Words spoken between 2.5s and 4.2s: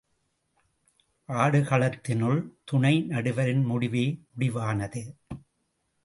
துணை நடுவரின் முடிவே